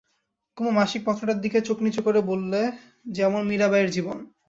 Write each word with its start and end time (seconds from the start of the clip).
কুমু 0.57 0.71
মাসিক 0.71 1.01
পত্রটার 1.05 1.41
দিকে 1.41 1.59
চোখ 1.61 1.77
নিচু 1.81 2.01
করে 2.03 2.19
বললে, 2.21 2.61
যেমন 3.09 3.41
মীরাবাইএর 3.47 3.89
জীবন। 3.91 4.17